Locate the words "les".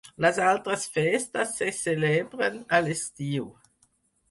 0.25-0.37